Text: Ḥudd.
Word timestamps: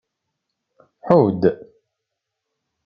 Ḥudd. 1.05 1.43